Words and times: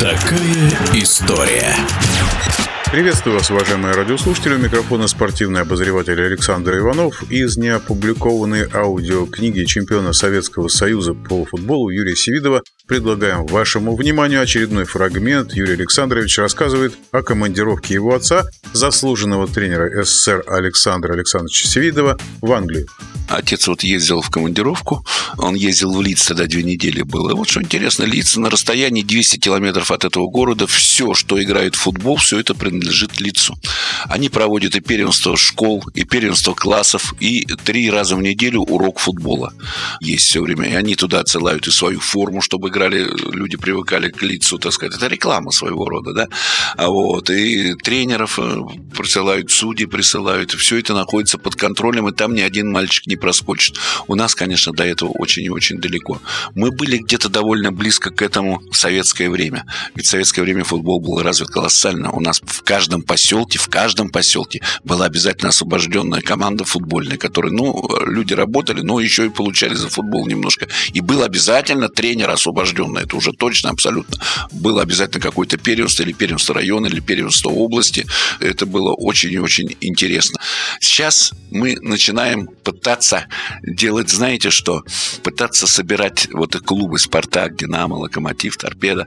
Такая 0.00 0.70
история. 0.94 1.74
Приветствую 2.92 3.34
вас, 3.34 3.50
уважаемые 3.50 3.94
радиослушатели. 3.94 4.54
У 4.54 4.58
микрофона 4.58 5.08
спортивный 5.08 5.62
обозреватель 5.62 6.22
Александр 6.22 6.78
Иванов. 6.78 7.24
Из 7.32 7.56
неопубликованной 7.56 8.68
аудиокниги 8.72 9.64
чемпиона 9.64 10.12
Советского 10.12 10.68
Союза 10.68 11.14
по 11.14 11.44
футболу 11.44 11.90
Юрия 11.90 12.14
Севидова 12.14 12.62
предлагаем 12.88 13.46
вашему 13.46 13.94
вниманию 13.94 14.40
очередной 14.40 14.86
фрагмент. 14.86 15.52
Юрий 15.52 15.74
Александрович 15.74 16.38
рассказывает 16.38 16.94
о 17.12 17.22
командировке 17.22 17.94
его 17.94 18.14
отца, 18.14 18.44
заслуженного 18.72 19.46
тренера 19.46 20.02
СССР 20.02 20.42
Александра 20.46 21.12
Александровича 21.12 21.68
Севидова, 21.68 22.18
в 22.40 22.50
Англию. 22.50 22.88
Отец 23.28 23.68
вот 23.68 23.84
ездил 23.84 24.22
в 24.22 24.30
командировку, 24.30 25.04
он 25.36 25.54
ездил 25.54 25.94
в 25.94 26.00
Лиц, 26.00 26.24
тогда 26.24 26.46
две 26.46 26.62
недели 26.62 27.02
было. 27.02 27.34
Вот 27.34 27.48
что 27.50 27.60
интересно, 27.60 28.04
Лиц 28.04 28.36
на 28.36 28.48
расстоянии 28.48 29.02
200 29.02 29.36
километров 29.36 29.90
от 29.90 30.06
этого 30.06 30.30
города, 30.30 30.66
все, 30.66 31.12
что 31.12 31.42
играет 31.42 31.74
в 31.74 31.80
футбол, 31.80 32.16
все 32.16 32.40
это 32.40 32.54
принадлежит 32.54 33.20
Лицу. 33.20 33.54
Они 34.06 34.30
проводят 34.30 34.76
и 34.76 34.80
первенство 34.80 35.36
школ, 35.36 35.84
и 35.94 36.04
первенство 36.04 36.54
классов, 36.54 37.14
и 37.20 37.44
три 37.64 37.90
раза 37.90 38.16
в 38.16 38.22
неделю 38.22 38.60
урок 38.62 38.98
футбола 38.98 39.52
есть 40.00 40.24
все 40.24 40.40
время. 40.40 40.70
И 40.70 40.74
они 40.74 40.94
туда 40.94 41.20
отсылают 41.20 41.68
и 41.68 41.70
свою 41.70 42.00
форму, 42.00 42.40
чтобы 42.40 42.70
играли, 42.78 43.06
люди 43.32 43.56
привыкали 43.56 44.10
к 44.10 44.22
лицу, 44.22 44.58
так 44.58 44.72
сказать. 44.72 44.96
Это 44.96 45.08
реклама 45.08 45.50
своего 45.50 45.88
рода, 45.88 46.12
да? 46.12 46.28
А 46.76 46.88
вот, 46.88 47.30
и 47.30 47.74
тренеров 47.74 48.38
э, 48.38 48.56
присылают, 48.96 49.50
судьи 49.50 49.86
присылают, 49.86 50.52
все 50.52 50.78
это 50.78 50.94
находится 50.94 51.38
под 51.38 51.56
контролем, 51.56 52.08
и 52.08 52.12
там 52.12 52.34
ни 52.34 52.40
один 52.40 52.70
мальчик 52.70 53.06
не 53.06 53.16
проскочит. 53.16 53.76
У 54.06 54.14
нас, 54.14 54.34
конечно, 54.34 54.72
до 54.72 54.84
этого 54.84 55.10
очень 55.10 55.44
и 55.44 55.50
очень 55.50 55.78
далеко. 55.78 56.20
Мы 56.54 56.70
были 56.70 56.98
где-то 56.98 57.28
довольно 57.28 57.72
близко 57.72 58.10
к 58.10 58.22
этому 58.22 58.62
в 58.70 58.76
советское 58.76 59.28
время. 59.28 59.64
Ведь 59.94 60.06
в 60.06 60.10
советское 60.10 60.42
время 60.42 60.64
футбол 60.64 61.00
был 61.00 61.20
развит 61.22 61.48
колоссально. 61.48 62.12
У 62.12 62.20
нас 62.20 62.40
в 62.44 62.62
каждом 62.62 63.02
поселке, 63.02 63.58
в 63.58 63.68
каждом 63.68 64.10
поселке 64.10 64.62
была 64.84 65.06
обязательно 65.06 65.48
освобожденная 65.48 66.20
команда 66.20 66.64
футбольная, 66.64 67.16
которая, 67.16 67.52
ну, 67.52 67.88
люди 68.06 68.34
работали, 68.34 68.82
но 68.82 69.00
еще 69.00 69.26
и 69.26 69.30
получали 69.30 69.74
за 69.74 69.88
футбол 69.88 70.26
немножко. 70.26 70.68
И 70.92 71.00
был 71.00 71.22
обязательно 71.22 71.88
тренер 71.88 72.30
освобожденный. 72.30 72.67
Это 72.98 73.16
уже 73.16 73.32
точно, 73.32 73.70
абсолютно. 73.70 74.18
Было 74.52 74.82
обязательно 74.82 75.20
какой-то 75.20 75.56
первенство 75.56 76.02
или 76.02 76.12
первенство 76.12 76.54
района, 76.54 76.86
или 76.86 77.00
первенство 77.00 77.50
области. 77.50 78.06
Это 78.40 78.66
было 78.66 78.92
очень 78.92 79.32
и 79.32 79.38
очень 79.38 79.76
интересно. 79.80 80.40
Сейчас 80.80 81.32
мы 81.50 81.76
начинаем 81.80 82.46
пытаться 82.46 83.26
делать, 83.62 84.10
знаете 84.10 84.50
что, 84.50 84.82
пытаться 85.22 85.66
собирать 85.66 86.28
вот 86.32 86.56
клубы 86.56 86.98
«Спартак», 86.98 87.56
«Динамо», 87.56 87.94
«Локомотив», 87.94 88.56
«Торпедо», 88.56 89.06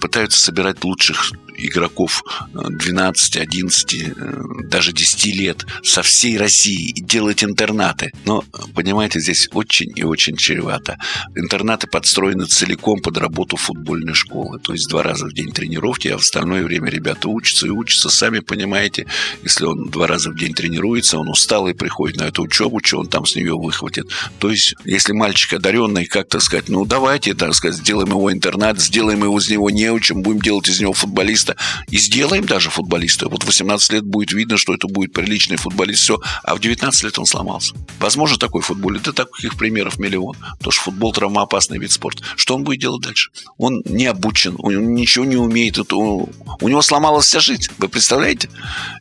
пытаются 0.00 0.40
собирать 0.40 0.84
лучших 0.84 1.32
игроков 1.56 2.22
12, 2.52 3.36
11, 3.36 3.94
э, 3.94 4.42
даже 4.64 4.92
10 4.92 5.34
лет 5.34 5.64
со 5.82 6.02
всей 6.02 6.36
России 6.38 6.90
и 6.90 7.00
делать 7.00 7.44
интернаты. 7.44 8.12
Но, 8.24 8.44
понимаете, 8.74 9.20
здесь 9.20 9.48
очень 9.52 9.92
и 9.94 10.02
очень 10.02 10.36
чревато. 10.36 10.98
Интернаты 11.34 11.86
подстроены 11.86 12.46
целиком 12.46 13.00
под 13.00 13.18
работу 13.18 13.56
футбольной 13.56 14.14
школы. 14.14 14.58
То 14.58 14.72
есть 14.72 14.88
два 14.88 15.02
раза 15.02 15.26
в 15.26 15.32
день 15.32 15.52
тренировки, 15.52 16.08
а 16.08 16.18
в 16.18 16.20
остальное 16.20 16.64
время 16.64 16.90
ребята 16.90 17.28
учатся 17.28 17.66
и 17.66 17.70
учатся. 17.70 18.10
Сами 18.10 18.40
понимаете, 18.40 19.06
если 19.42 19.64
он 19.64 19.88
два 19.88 20.06
раза 20.06 20.30
в 20.30 20.36
день 20.36 20.54
тренируется, 20.54 21.18
он 21.18 21.28
устал 21.28 21.68
и 21.68 21.74
приходит 21.74 22.18
на 22.18 22.24
эту 22.24 22.42
учебу, 22.42 22.80
что 22.82 22.98
он 22.98 23.08
там 23.08 23.26
с 23.26 23.36
нее 23.36 23.54
выхватит. 23.54 24.06
То 24.38 24.50
есть, 24.50 24.74
если 24.84 25.12
мальчик 25.12 25.54
одаренный, 25.54 26.06
как-то 26.06 26.40
сказать, 26.40 26.68
ну 26.68 26.84
давайте, 26.84 27.34
так 27.34 27.54
сказать, 27.54 27.78
сделаем 27.78 28.10
его 28.10 28.32
интернат, 28.32 28.80
сделаем 28.80 29.22
его 29.22 29.38
из 29.38 29.48
него 29.48 29.70
неучим, 29.70 30.22
будем 30.22 30.40
делать 30.40 30.68
из 30.68 30.80
него 30.80 30.92
футболиста, 30.92 31.45
футболиста. 31.46 31.56
И 31.88 31.98
сделаем 31.98 32.44
даже 32.44 32.70
футболиста. 32.70 33.28
Вот 33.28 33.44
18 33.44 33.92
лет 33.92 34.04
будет 34.04 34.32
видно, 34.32 34.56
что 34.56 34.74
это 34.74 34.88
будет 34.88 35.12
приличный 35.12 35.56
футболист, 35.56 36.02
все. 36.02 36.20
А 36.42 36.54
в 36.54 36.60
19 36.60 37.04
лет 37.04 37.18
он 37.18 37.26
сломался. 37.26 37.74
Возможно, 38.00 38.38
такой 38.38 38.62
футбол. 38.62 38.92
Да 39.02 39.12
таких 39.12 39.56
примеров 39.56 39.98
миллион. 39.98 40.36
Потому 40.58 40.72
что 40.72 40.82
футбол 40.82 41.12
травмоопасный 41.12 41.78
вид 41.78 41.92
спорта. 41.92 42.22
Что 42.36 42.54
он 42.54 42.64
будет 42.64 42.80
делать 42.80 43.02
дальше? 43.02 43.30
Он 43.58 43.82
не 43.84 44.06
обучен, 44.06 44.56
он 44.58 44.94
ничего 44.94 45.24
не 45.24 45.36
умеет. 45.36 45.78
Это, 45.78 45.96
у 45.96 46.28
него 46.68 46.82
сломалась 46.82 47.26
вся 47.26 47.40
жизнь. 47.40 47.68
Вы 47.78 47.88
представляете? 47.88 48.48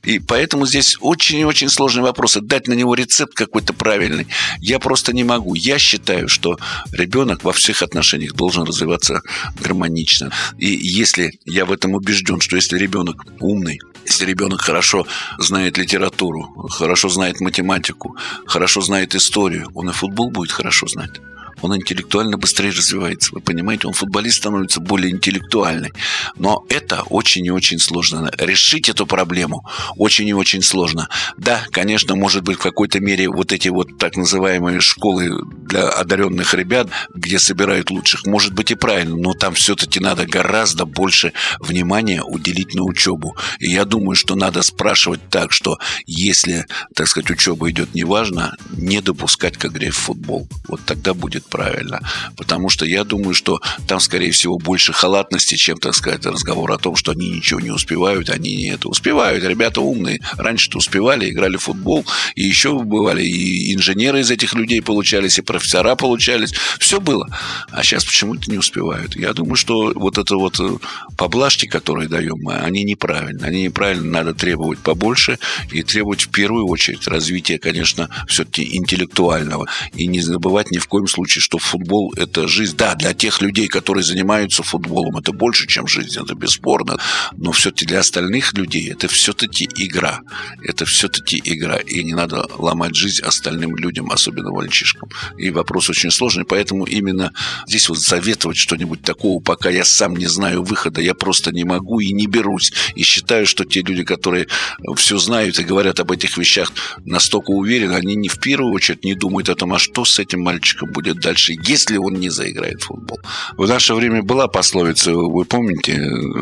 И 0.03 0.19
поэтому 0.19 0.65
здесь 0.65 0.97
очень 1.01 1.39
и 1.39 1.45
очень 1.45 1.69
сложный 1.69 2.03
вопрос. 2.03 2.37
Дать 2.41 2.67
на 2.67 2.73
него 2.73 2.93
рецепт 2.95 3.33
какой-то 3.33 3.73
правильный 3.73 4.27
я 4.59 4.79
просто 4.79 5.13
не 5.13 5.23
могу. 5.23 5.53
Я 5.55 5.79
считаю, 5.79 6.27
что 6.27 6.57
ребенок 6.91 7.43
во 7.43 7.53
всех 7.53 7.81
отношениях 7.81 8.33
должен 8.33 8.63
развиваться 8.63 9.21
гармонично. 9.59 10.31
И 10.57 10.67
если 10.67 11.39
я 11.45 11.65
в 11.65 11.71
этом 11.71 11.93
убежден, 11.93 12.34
убежден, 12.35 12.41
что 12.41 12.55
если 12.55 12.77
ребенок 12.77 13.25
умный, 13.39 13.79
если 14.05 14.25
ребенок 14.25 14.61
хорошо 14.61 15.05
знает 15.39 15.77
литературу, 15.77 16.67
хорошо 16.69 17.09
знает 17.09 17.41
математику, 17.41 18.15
хорошо 18.45 18.81
знает 18.81 19.15
историю, 19.15 19.69
он 19.73 19.89
и 19.89 19.93
футбол 19.93 20.29
будет 20.29 20.51
хорошо 20.51 20.87
знать 20.87 21.21
он 21.65 21.75
интеллектуально 21.75 22.37
быстрее 22.37 22.69
развивается. 22.69 23.29
Вы 23.33 23.41
понимаете, 23.41 23.87
он 23.87 23.93
футболист 23.93 24.37
становится 24.37 24.79
более 24.79 25.11
интеллектуальный. 25.11 25.91
Но 26.37 26.63
это 26.69 27.03
очень 27.09 27.45
и 27.45 27.51
очень 27.51 27.79
сложно. 27.79 28.31
Решить 28.37 28.89
эту 28.89 29.05
проблему 29.05 29.65
очень 29.97 30.27
и 30.27 30.33
очень 30.33 30.61
сложно. 30.61 31.09
Да, 31.37 31.61
конечно, 31.71 32.15
может 32.15 32.43
быть, 32.43 32.57
в 32.57 32.61
какой-то 32.61 32.99
мере 32.99 33.29
вот 33.29 33.51
эти 33.51 33.69
вот 33.69 33.97
так 33.97 34.15
называемые 34.15 34.79
школы 34.79 35.31
для 35.67 35.89
одаренных 35.89 36.53
ребят, 36.53 36.89
где 37.13 37.39
собирают 37.39 37.89
лучших, 37.89 38.25
может 38.25 38.53
быть 38.53 38.71
и 38.71 38.75
правильно, 38.75 39.15
но 39.15 39.33
там 39.33 39.53
все-таки 39.53 39.99
надо 39.99 40.25
гораздо 40.25 40.85
больше 40.85 41.33
внимания 41.59 42.21
уделить 42.21 42.75
на 42.75 42.83
учебу. 42.83 43.35
И 43.59 43.71
я 43.71 43.85
думаю, 43.85 44.15
что 44.15 44.35
надо 44.35 44.61
спрашивать 44.61 45.21
так, 45.29 45.51
что 45.51 45.79
если, 46.05 46.65
так 46.93 47.07
сказать, 47.07 47.31
учеба 47.31 47.69
идет 47.71 47.95
неважно, 47.95 48.55
не 48.71 49.01
допускать 49.01 49.57
к 49.57 49.65
игре 49.65 49.89
в 49.91 49.97
футбол. 49.97 50.47
Вот 50.67 50.81
тогда 50.85 51.13
будет 51.13 51.45
правильно. 51.55 52.01
Потому 52.35 52.69
что 52.69 52.85
я 52.85 53.05
думаю, 53.05 53.33
что 53.33 53.61
там, 53.87 53.99
скорее 54.01 54.31
всего, 54.31 54.57
больше 54.57 54.91
халатности, 54.91 55.55
чем, 55.55 55.77
так 55.77 55.95
сказать, 55.95 56.25
разговор 56.25 56.71
о 56.73 56.77
том, 56.77 56.97
что 56.97 57.11
они 57.11 57.29
ничего 57.29 57.61
не 57.61 57.71
успевают, 57.71 58.29
они 58.29 58.55
не 58.55 58.69
это 58.71 58.89
успевают. 58.89 59.43
Ребята 59.45 59.79
умные. 59.79 60.19
Раньше-то 60.37 60.79
успевали, 60.79 61.29
играли 61.29 61.55
в 61.55 61.63
футбол, 61.63 62.05
и 62.35 62.43
еще 62.43 62.77
бывали 62.79 63.23
и 63.23 63.73
инженеры 63.73 64.19
из 64.19 64.31
этих 64.31 64.53
людей 64.53 64.81
получались, 64.81 65.37
и 65.39 65.41
профессора 65.41 65.95
получались. 65.95 66.53
Все 66.79 66.99
было. 66.99 67.29
А 67.71 67.83
сейчас 67.83 68.03
почему-то 68.03 68.51
не 68.51 68.57
успевают. 68.57 69.15
Я 69.15 69.33
думаю, 69.33 69.55
что 69.55 69.93
вот 69.95 70.17
это 70.17 70.35
вот 70.35 70.59
э, 70.59 70.77
поблажки, 71.17 71.67
которые 71.67 72.09
даем 72.09 72.37
мы, 72.41 72.55
они 72.55 72.83
неправильны. 72.83 73.45
Они 73.45 73.63
неправильно. 73.63 74.11
Надо 74.11 74.33
требовать 74.33 74.79
побольше 74.79 75.39
и 75.71 75.83
требовать 75.83 76.23
в 76.23 76.29
первую 76.29 76.67
очередь 76.67 77.07
развития, 77.07 77.59
конечно, 77.59 78.09
все-таки 78.27 78.75
интеллектуального. 78.75 79.67
И 79.93 80.07
не 80.07 80.19
забывать 80.19 80.71
ни 80.71 80.79
в 80.79 80.87
коем 80.87 81.07
случае 81.07 81.34
случае, 81.35 81.41
что 81.41 81.57
футбол– 81.57 82.13
это 82.17 82.47
жизнь. 82.47 82.75
Да, 82.77 82.95
для 82.95 83.13
тех 83.13 83.41
людей, 83.41 83.67
которые 83.67 84.03
занимаются 84.03 84.63
футболом, 84.63 85.17
это 85.17 85.31
больше, 85.31 85.67
чем 85.67 85.87
жизнь, 85.87 86.19
это 86.21 86.35
бесспорно. 86.35 86.97
Но 87.37 87.51
все-таки 87.51 87.85
для 87.85 87.99
остальных 87.99 88.53
людей 88.53 88.91
это 88.91 89.07
все-таки 89.07 89.67
игра. 89.75 90.21
Это 90.63 90.85
все-таки 90.85 91.41
игра. 91.43 91.77
И 91.77 92.03
не 92.03 92.13
надо 92.13 92.47
ломать 92.57 92.95
жизнь 92.95 93.21
остальным 93.21 93.75
людям, 93.75 94.11
особенно 94.11 94.51
мальчишкам. 94.51 95.09
И 95.37 95.49
вопрос 95.51 95.89
очень 95.89 96.11
сложный, 96.11 96.45
поэтому 96.45 96.85
именно 96.85 97.31
здесь 97.67 97.89
вот 97.89 97.99
советовать 97.99 98.57
что-нибудь 98.57 99.01
такого, 99.01 99.41
пока 99.41 99.69
я 99.69 99.83
сам 99.83 100.15
не 100.15 100.27
знаю 100.27 100.63
выхода, 100.63 101.01
я 101.01 101.13
просто 101.13 101.51
не 101.51 101.63
могу 101.63 101.99
и 101.99 102.13
не 102.13 102.27
берусь. 102.27 102.71
И 102.95 103.03
считаю, 103.03 103.45
что 103.45 103.65
те 103.65 103.81
люди, 103.81 104.03
которые 104.03 104.47
все 104.95 105.17
знают 105.17 105.59
и 105.59 105.63
говорят 105.63 105.99
об 105.99 106.11
этих 106.11 106.37
вещах 106.37 106.71
настолько 107.05 107.51
уверены, 107.51 107.93
они 107.93 108.15
не 108.15 108.29
в 108.29 108.39
первую 108.39 108.73
очередь 108.73 109.03
не 109.03 109.15
думают 109.15 109.49
о 109.49 109.55
том, 109.55 109.73
а 109.73 109.79
что 109.79 110.05
с 110.05 110.19
этим 110.19 110.41
мальчиком 110.41 110.91
будет 110.91 111.19
дальше, 111.25 111.55
если 111.63 111.97
он 111.97 112.13
не 112.13 112.29
заиграет 112.29 112.81
в 112.81 112.85
футбол. 112.85 113.19
В 113.57 113.67
наше 113.67 113.95
время 113.95 114.21
была 114.21 114.47
пословица, 114.47 115.11
вы 115.11 115.43
помните, 115.45 115.99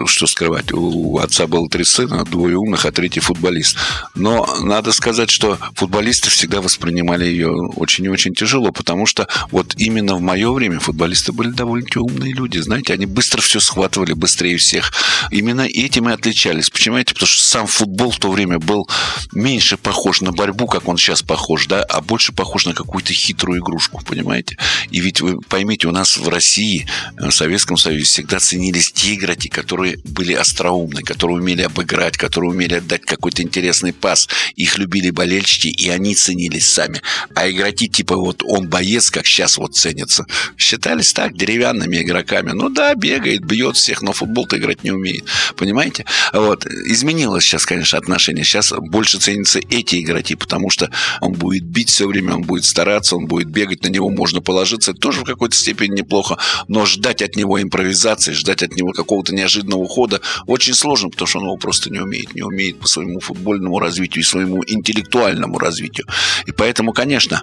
что 0.07 0.27
скрывать, 0.27 0.73
у 0.73 1.17
отца 1.19 1.47
было 1.47 1.69
три 1.69 1.85
сына, 1.85 2.25
двое 2.25 2.57
умных, 2.57 2.85
а 2.85 2.91
третий 2.91 3.21
футболист. 3.21 3.77
Но 4.13 4.45
надо 4.61 4.91
сказать, 4.91 5.29
что 5.29 5.57
футболисты 5.75 6.29
всегда 6.29 6.61
воспринимали 6.61 7.25
ее 7.25 7.49
очень 7.49 8.05
и 8.05 8.09
очень 8.09 8.33
тяжело, 8.33 8.71
потому 8.71 9.05
что 9.05 9.27
вот 9.51 9.73
именно 9.77 10.15
в 10.15 10.21
мое 10.21 10.51
время 10.51 10.79
футболисты 10.79 11.31
были 11.31 11.49
довольно-таки 11.51 11.99
умные 11.99 12.33
люди, 12.33 12.57
знаете, 12.57 12.93
они 12.93 13.05
быстро 13.05 13.41
все 13.41 13.61
схватывали, 13.61 14.13
быстрее 14.13 14.57
всех. 14.57 14.91
Именно 15.31 15.61
этим 15.61 16.09
и 16.09 16.13
отличались. 16.13 16.69
Понимаете, 16.69 17.13
потому 17.13 17.27
что 17.27 17.43
сам 17.43 17.67
футбол 17.67 18.11
в 18.11 18.19
то 18.19 18.29
время 18.29 18.59
был 18.59 18.89
меньше 19.31 19.77
похож 19.77 20.21
на 20.21 20.31
борьбу, 20.33 20.67
как 20.67 20.89
он 20.89 20.97
сейчас 20.97 21.21
похож, 21.21 21.67
да, 21.67 21.83
а 21.83 22.01
больше 22.01 22.33
похож 22.33 22.65
на 22.65 22.73
какую-то 22.73 23.13
хитрую 23.13 23.61
игрушку, 23.61 24.01
понимаете? 24.05 24.57
И 24.91 24.99
ведь 24.99 25.21
вы 25.21 25.39
поймите, 25.41 25.87
у 25.87 25.91
нас 25.91 26.17
в 26.17 26.27
России, 26.29 26.87
в 27.17 27.31
Советском 27.31 27.77
Союзе 27.77 28.05
всегда 28.05 28.39
ценились 28.39 28.91
те 28.91 29.15
игроки, 29.15 29.49
которые 29.49 29.97
были 30.03 30.33
остроумны, 30.33 31.01
которые 31.01 31.37
умели 31.37 31.61
обыграть, 31.61 32.17
которые 32.17 32.51
умели 32.51 32.75
отдать 32.75 33.01
какой-то 33.05 33.41
интересный 33.41 33.93
пас. 33.93 34.27
Их 34.55 34.77
любили 34.77 35.09
болельщики, 35.09 35.67
и 35.67 35.89
они 35.89 36.15
ценились 36.15 36.69
сами. 36.69 37.01
А 37.35 37.49
игроки 37.49 37.87
типа 37.87 38.15
вот 38.15 38.43
он 38.43 38.67
боец, 38.67 39.09
как 39.09 39.25
сейчас 39.25 39.57
вот 39.57 39.75
ценится, 39.75 40.25
считались 40.57 41.13
так, 41.13 41.35
деревянными 41.35 42.01
игроками. 42.01 42.51
Ну 42.51 42.69
да, 42.69 42.95
бегает, 42.95 43.45
бьет 43.45 43.77
всех, 43.77 44.01
но 44.01 44.13
футбол-то 44.13 44.57
играть 44.57 44.83
не 44.83 44.91
умеет. 44.91 45.25
Понимаете? 45.55 46.05
Вот. 46.31 46.65
Изменилось 46.65 47.43
сейчас, 47.43 47.65
конечно, 47.65 47.97
отношение. 47.97 48.43
Сейчас 48.43 48.73
больше 48.77 49.19
ценятся 49.19 49.59
эти 49.69 50.01
игроки, 50.01 50.35
потому 50.35 50.69
что 50.69 50.89
он 51.21 51.33
будет 51.33 51.63
бить 51.63 51.89
все 51.89 52.07
время, 52.07 52.35
он 52.35 52.43
будет 52.43 52.65
стараться, 52.65 53.15
он 53.15 53.25
будет 53.25 53.47
бегать, 53.47 53.83
на 53.83 53.87
него 53.87 54.09
можно 54.09 54.41
положиться. 54.73 54.91
Это 54.91 54.99
тоже 54.99 55.21
в 55.21 55.23
какой-то 55.23 55.55
степени 55.55 55.99
неплохо. 55.99 56.37
Но 56.67 56.85
ждать 56.85 57.21
от 57.21 57.35
него 57.35 57.61
импровизации, 57.61 58.33
ждать 58.33 58.63
от 58.63 58.75
него 58.75 58.91
какого-то 58.91 59.33
неожиданного 59.33 59.87
хода 59.87 60.21
очень 60.47 60.73
сложно, 60.73 61.09
потому 61.09 61.27
что 61.27 61.39
он 61.39 61.45
его 61.45 61.57
просто 61.57 61.89
не 61.89 61.99
умеет. 61.99 62.35
Не 62.35 62.43
умеет 62.43 62.79
по 62.79 62.87
своему 62.87 63.19
футбольному 63.19 63.79
развитию 63.79 64.23
и 64.23 64.25
своему 64.25 64.63
интеллектуальному 64.65 65.57
развитию. 65.59 66.07
И 66.45 66.51
поэтому, 66.51 66.93
конечно, 66.93 67.41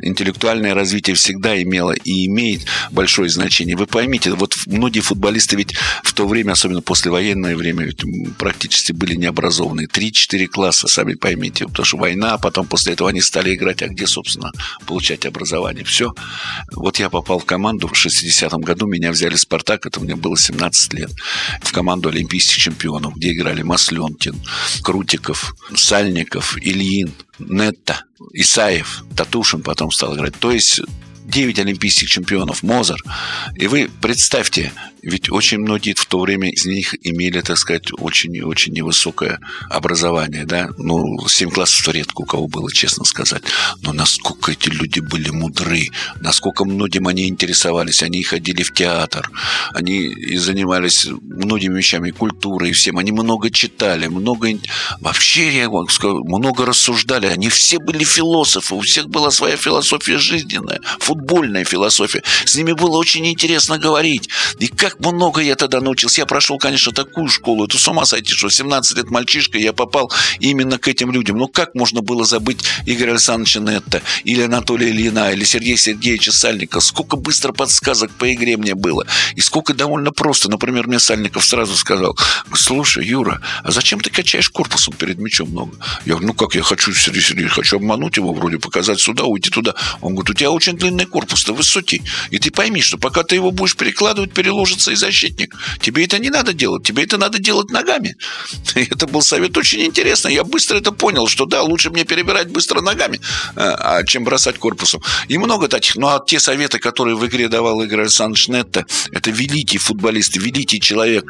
интеллектуальное 0.00 0.74
развитие 0.74 1.14
всегда 1.16 1.60
имело 1.62 1.92
и 1.92 2.26
имеет 2.26 2.62
большое 2.90 3.28
значение. 3.28 3.76
Вы 3.76 3.86
поймите, 3.86 4.32
вот 4.32 4.54
многие 4.66 5.00
футболисты 5.00 5.56
ведь 5.56 5.74
в 6.02 6.12
то 6.12 6.26
время, 6.26 6.52
особенно 6.52 6.82
послевоенное 6.82 7.56
время, 7.56 7.84
ведь 7.84 8.02
практически 8.38 8.92
были 8.92 9.14
необразованные. 9.14 9.86
Три-четыре 9.86 10.46
класса, 10.46 10.88
сами 10.88 11.14
поймите. 11.14 11.66
Потому 11.66 11.84
что 11.86 11.96
война, 11.98 12.34
а 12.34 12.38
потом 12.38 12.66
после 12.66 12.92
этого 12.94 13.10
они 13.10 13.20
стали 13.20 13.54
играть. 13.54 13.82
А 13.82 13.88
где, 13.88 14.06
собственно, 14.06 14.50
получать 14.86 15.26
образование? 15.26 15.84
Все. 15.84 16.14
Вот 16.74 16.98
я 16.98 17.10
попал 17.10 17.38
в 17.38 17.44
команду 17.44 17.88
в 17.88 17.92
60-м 17.92 18.60
году. 18.62 18.86
Меня 18.86 19.12
взяли 19.12 19.34
в 19.34 19.40
«Спартак». 19.40 19.86
Это 19.86 20.00
мне 20.00 20.16
было 20.16 20.36
17 20.36 20.92
лет. 20.94 21.10
В 21.60 21.72
команду 21.72 22.08
олимпийских 22.08 22.56
чемпионов, 22.56 23.16
где 23.16 23.32
играли 23.32 23.62
Масленкин, 23.62 24.34
Крутиков, 24.82 25.54
Сальников, 25.74 26.56
Ильин, 26.58 27.12
Нетта, 27.38 28.04
Исаев, 28.32 29.04
Татушин 29.16 29.62
потом 29.62 29.90
стал 29.90 30.16
играть. 30.16 30.34
То 30.38 30.50
есть 30.50 30.80
9 31.24 31.58
олимпийских 31.58 32.08
чемпионов, 32.08 32.62
Мозер. 32.62 32.98
И 33.56 33.66
вы 33.66 33.90
представьте, 34.00 34.72
ведь 35.02 35.30
очень 35.30 35.58
многие 35.58 35.94
в 35.94 36.06
то 36.06 36.20
время 36.20 36.50
из 36.50 36.64
них 36.64 36.94
имели, 37.02 37.40
так 37.40 37.58
сказать, 37.58 37.88
очень 37.98 38.34
и 38.34 38.42
очень 38.42 38.72
невысокое 38.72 39.40
образование, 39.68 40.44
да. 40.44 40.70
Ну, 40.78 41.28
7 41.28 41.50
классов 41.50 41.88
редко 41.88 42.22
у 42.22 42.24
кого 42.24 42.46
было, 42.46 42.72
честно 42.72 43.04
сказать. 43.04 43.42
Но 43.82 43.92
насколько 43.92 44.52
эти 44.52 44.68
люди 44.68 45.00
были 45.00 45.30
мудры, 45.30 45.88
насколько 46.20 46.64
многим 46.64 47.08
они 47.08 47.28
интересовались. 47.28 48.02
Они 48.02 48.22
ходили 48.22 48.62
в 48.62 48.72
театр, 48.72 49.30
они 49.74 49.98
и 50.06 50.36
занимались 50.36 51.06
многими 51.06 51.78
вещами, 51.78 52.10
культурой, 52.10 52.70
и 52.70 52.72
всем. 52.72 52.98
Они 52.98 53.12
много 53.12 53.50
читали, 53.50 54.06
много... 54.06 54.48
Вообще, 55.00 55.56
я 55.56 55.68
вам 55.68 55.88
скажу, 55.88 56.24
много 56.24 56.64
рассуждали. 56.64 57.26
Они 57.26 57.48
все 57.48 57.78
были 57.78 58.04
философы, 58.04 58.74
у 58.74 58.80
всех 58.80 59.08
была 59.08 59.30
своя 59.30 59.56
философия 59.56 60.18
жизненная, 60.18 60.80
футбольная 60.98 61.64
философия. 61.64 62.22
С 62.44 62.56
ними 62.56 62.72
было 62.72 62.96
очень 62.96 63.26
интересно 63.26 63.78
говорить. 63.78 64.28
И 64.58 64.68
как 64.68 64.91
как 64.92 65.12
много 65.12 65.40
я 65.40 65.56
тогда 65.56 65.80
научился. 65.80 66.20
Я 66.20 66.26
прошел, 66.26 66.58
конечно, 66.58 66.92
такую 66.92 67.28
школу. 67.28 67.64
Это 67.64 67.78
с 67.78 67.88
ума 67.88 68.04
сойти, 68.04 68.32
что 68.32 68.50
17 68.50 68.96
лет 68.96 69.10
мальчишка, 69.10 69.58
я 69.58 69.72
попал 69.72 70.12
именно 70.40 70.78
к 70.78 70.88
этим 70.88 71.10
людям. 71.12 71.38
Ну, 71.38 71.48
как 71.48 71.74
можно 71.74 72.02
было 72.02 72.24
забыть 72.24 72.64
Игоря 72.86 73.12
Александровича 73.12 73.60
Нетта, 73.60 74.02
или 74.24 74.42
Анатолия 74.42 74.90
Ильина, 74.90 75.32
или 75.32 75.44
Сергея 75.44 75.76
Сергеевича 75.76 76.32
Сальника? 76.32 76.80
Сколько 76.80 77.16
быстро 77.16 77.52
подсказок 77.52 78.10
по 78.12 78.32
игре 78.32 78.56
мне 78.56 78.74
было. 78.74 79.06
И 79.34 79.40
сколько 79.40 79.74
довольно 79.74 80.12
просто. 80.12 80.50
Например, 80.50 80.86
мне 80.86 80.98
Сальников 80.98 81.44
сразу 81.44 81.74
сказал, 81.76 82.16
слушай, 82.54 83.04
Юра, 83.04 83.40
а 83.62 83.70
зачем 83.70 84.00
ты 84.00 84.10
качаешь 84.10 84.50
корпусом 84.50 84.94
перед 84.94 85.18
мячом 85.18 85.50
много? 85.50 85.76
Я 86.04 86.14
говорю, 86.14 86.28
ну 86.28 86.34
как, 86.34 86.54
я 86.54 86.62
хочу, 86.62 86.92
Сергей 86.92 87.22
Сергеевич, 87.22 87.52
хочу 87.52 87.76
обмануть 87.76 88.16
его, 88.16 88.32
вроде 88.32 88.58
показать 88.58 89.00
сюда, 89.00 89.24
уйти 89.24 89.50
туда. 89.50 89.74
Он 90.00 90.14
говорит, 90.14 90.30
у 90.30 90.34
тебя 90.34 90.50
очень 90.50 90.76
длинный 90.76 91.06
корпус, 91.06 91.44
ты 91.44 91.52
высокий. 91.52 92.02
И 92.30 92.38
ты 92.38 92.50
пойми, 92.50 92.80
что 92.80 92.98
пока 92.98 93.22
ты 93.22 93.36
его 93.36 93.50
будешь 93.50 93.76
перекладывать, 93.76 94.32
переложится 94.32 94.81
и 94.90 94.96
защитник. 94.96 95.54
Тебе 95.80 96.04
это 96.04 96.18
не 96.18 96.30
надо 96.30 96.52
делать, 96.52 96.82
тебе 96.82 97.04
это 97.04 97.18
надо 97.18 97.38
делать 97.38 97.70
ногами. 97.70 98.16
И 98.74 98.80
это 98.90 99.06
был 99.06 99.22
совет 99.22 99.56
очень 99.56 99.84
интересный. 99.84 100.34
Я 100.34 100.44
быстро 100.44 100.78
это 100.78 100.92
понял, 100.92 101.26
что 101.26 101.46
да, 101.46 101.62
лучше 101.62 101.90
мне 101.90 102.04
перебирать 102.04 102.50
быстро 102.50 102.80
ногами, 102.80 103.20
э, 103.56 103.60
а, 103.60 104.02
чем 104.04 104.24
бросать 104.24 104.58
корпусом. 104.58 105.02
И 105.28 105.38
много 105.38 105.68
таких. 105.68 105.96
Ну, 105.96 106.08
а 106.08 106.22
те 106.24 106.40
советы, 106.40 106.78
которые 106.78 107.16
в 107.16 107.26
игре 107.26 107.48
давал 107.48 107.82
Игорь 107.82 108.02
Александрович 108.02 108.48
Нетто, 108.48 108.86
это 109.10 109.30
великий 109.30 109.78
футболист, 109.78 110.36
великий 110.36 110.80
человек. 110.80 111.24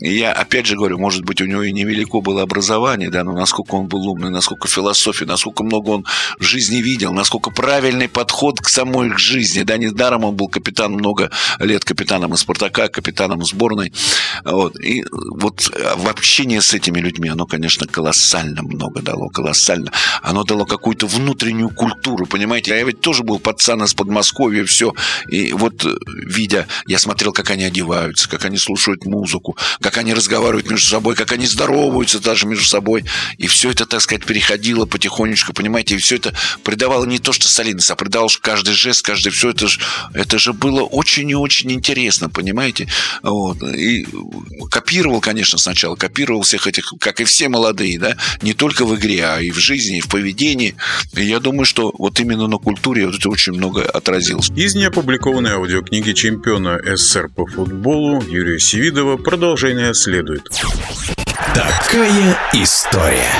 И 0.00 0.14
я, 0.14 0.32
опять 0.32 0.66
же 0.66 0.76
говорю, 0.76 0.98
может 0.98 1.24
быть, 1.24 1.40
у 1.40 1.46
него 1.46 1.62
и 1.62 1.72
невелико 1.72 2.20
было 2.20 2.42
образование, 2.42 3.10
да, 3.10 3.24
но 3.24 3.32
насколько 3.32 3.74
он 3.74 3.86
был 3.86 4.06
умный, 4.08 4.30
насколько 4.30 4.68
философия, 4.68 5.26
насколько 5.26 5.62
много 5.62 5.90
он 5.90 6.04
в 6.38 6.44
жизни 6.44 6.76
видел, 6.76 7.12
насколько 7.12 7.50
правильный 7.50 8.08
подход 8.08 8.60
к 8.60 8.68
самой 8.68 9.16
жизни, 9.16 9.62
да, 9.62 9.76
недаром 9.76 10.24
он 10.24 10.36
был 10.36 10.48
капитан 10.48 10.92
много 10.92 11.30
лет 11.58 11.84
капитаном 11.84 12.34
из 12.34 12.40
Спартака, 12.40 12.88
капитаном 12.96 13.44
сборной. 13.44 13.92
Вот. 14.44 14.80
И 14.80 15.04
вот 15.10 15.70
в 15.96 16.08
общении 16.08 16.58
с 16.58 16.72
этими 16.72 16.98
людьми 16.98 17.28
оно, 17.28 17.46
конечно, 17.46 17.86
колоссально 17.86 18.62
много 18.62 19.02
дало, 19.02 19.28
колоссально. 19.28 19.92
Оно 20.22 20.44
дало 20.44 20.64
какую-то 20.64 21.06
внутреннюю 21.06 21.68
культуру, 21.68 22.26
понимаете? 22.26 22.70
Я 22.70 22.84
ведь 22.84 23.00
тоже 23.00 23.22
был 23.22 23.38
пацан 23.38 23.84
из 23.84 23.92
Подмосковья, 23.92 24.64
все. 24.64 24.94
И 25.28 25.52
вот, 25.52 25.86
видя, 26.24 26.66
я 26.86 26.98
смотрел, 26.98 27.32
как 27.32 27.50
они 27.50 27.64
одеваются, 27.64 28.28
как 28.28 28.46
они 28.46 28.56
слушают 28.56 29.04
музыку, 29.04 29.56
как 29.80 29.98
они 29.98 30.14
разговаривают 30.14 30.70
между 30.70 30.88
собой, 30.88 31.14
как 31.14 31.32
они 31.32 31.46
здороваются 31.46 32.18
даже 32.18 32.46
между 32.46 32.64
собой. 32.64 33.04
И 33.36 33.46
все 33.46 33.70
это, 33.70 33.84
так 33.84 34.00
сказать, 34.00 34.24
переходило 34.24 34.86
потихонечку, 34.86 35.52
понимаете? 35.52 35.96
И 35.96 35.98
все 35.98 36.16
это 36.16 36.34
придавало 36.64 37.04
не 37.04 37.18
то, 37.18 37.32
что 37.32 37.48
солидность, 37.48 37.90
а 37.90 37.96
придавало 37.96 38.30
каждый 38.40 38.74
жест, 38.74 39.04
каждый 39.04 39.30
все 39.30 39.50
это 39.50 39.68
же, 39.68 39.80
это 40.14 40.38
же 40.38 40.54
было 40.54 40.82
очень 40.82 41.28
и 41.28 41.34
очень 41.34 41.72
интересно, 41.72 42.30
понимаете? 42.30 42.85
Вот. 43.22 43.62
И 43.62 44.06
копировал, 44.70 45.20
конечно, 45.20 45.58
сначала, 45.58 45.96
копировал 45.96 46.42
всех 46.42 46.66
этих, 46.66 46.92
как 47.00 47.20
и 47.20 47.24
все 47.24 47.48
молодые, 47.48 47.98
да, 47.98 48.16
не 48.42 48.54
только 48.54 48.84
в 48.84 48.94
игре, 48.96 49.24
а 49.24 49.40
и 49.40 49.50
в 49.50 49.58
жизни, 49.58 49.98
и 49.98 50.00
в 50.00 50.08
поведении. 50.08 50.74
И 51.14 51.24
я 51.24 51.40
думаю, 51.40 51.64
что 51.64 51.92
вот 51.98 52.20
именно 52.20 52.46
на 52.46 52.58
культуре 52.58 53.06
вот 53.06 53.16
это 53.16 53.28
очень 53.28 53.52
много 53.52 53.82
отразилось. 53.82 54.50
Из 54.56 54.74
неопубликованной 54.74 55.52
аудиокниги 55.52 56.12
чемпиона 56.12 56.78
СССР 56.96 57.28
по 57.28 57.46
футболу 57.46 58.22
Юрия 58.22 58.58
Севидова 58.58 59.16
продолжение 59.16 59.94
следует. 59.94 60.48
Такая 61.54 62.38
история. 62.52 63.30